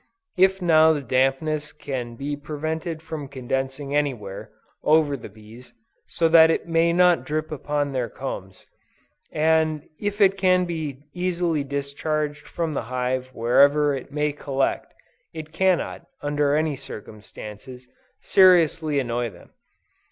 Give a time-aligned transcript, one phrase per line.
[0.35, 4.49] If now the dampness can be prevented from condensing any where,
[4.81, 5.75] over the bees,
[6.07, 8.65] so that it may not drip upon their combs,
[9.31, 14.91] and if it can be easily discharged from the hive wherever it may collect,
[15.35, 17.87] it cannot, under any circumstances,
[18.21, 19.51] seriously annoy them.